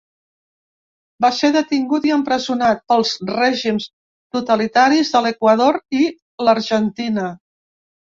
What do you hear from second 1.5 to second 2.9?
detingut i empresonat